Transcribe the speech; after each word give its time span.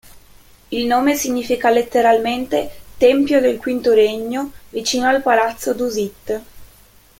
Il 0.69 0.87
nome 0.87 1.13
significa 1.15 1.69
letteralmente 1.69 2.71
"tempio 2.97 3.39
del 3.39 3.59
quinto 3.59 3.93
regno 3.93 4.51
vicino 4.71 5.05
al 5.05 5.21
Palazzo 5.21 5.75
Dusit". 5.75 6.41